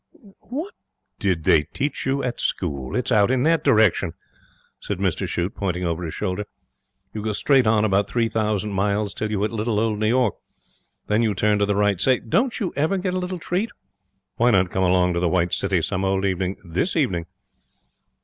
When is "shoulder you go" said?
6.15-7.33